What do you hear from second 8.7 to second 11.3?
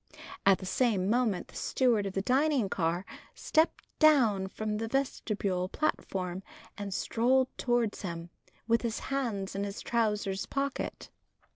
his hands in his trousers' pockets.